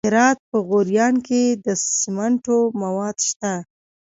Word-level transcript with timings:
د 0.01 0.03
هرات 0.07 0.37
په 0.51 0.57
غوریان 0.67 1.15
کې 1.27 1.41
د 1.65 1.67
سمنټو 2.01 2.59
مواد 2.81 3.17
شته. 3.29 3.53